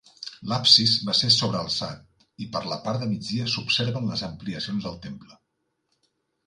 L'absis 0.51 0.93
va 1.09 1.13
ser 1.19 1.29
sobrealçat, 1.35 2.01
i 2.45 2.49
per 2.57 2.63
la 2.73 2.81
part 2.87 3.05
de 3.05 3.11
migdia 3.13 3.49
s'observen 3.57 4.13
les 4.15 4.27
ampliacions 4.33 4.89
del 4.89 5.01
temple. 5.09 5.41